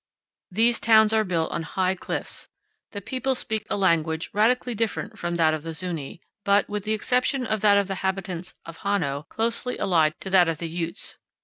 These 0.49 0.79
towns 0.79 1.13
are 1.13 1.23
built 1.23 1.51
on 1.51 1.61
high 1.61 1.93
cliffs. 1.93 2.47
The 2.91 3.01
people 3.01 3.35
speak 3.35 3.67
a 3.69 3.77
language 3.77 4.31
radically 4.33 4.73
different 4.73 5.19
from 5.19 5.35
that 5.35 5.53
of 5.53 5.61
the 5.61 5.69
Zuñi, 5.75 6.21
but, 6.43 6.67
with 6.67 6.85
the 6.85 6.93
exception 6.93 7.45
of 7.45 7.61
that 7.61 7.77
of 7.77 7.85
the 7.85 7.93
inhabitants 7.93 8.55
of 8.65 8.79
Hano, 8.79 9.29
closely 9.29 9.77
allied 9.77 10.19
to 10.21 10.31
that 10.31 10.47
of 10.47 10.57
the 10.57 10.69
Utes. 10.69 11.19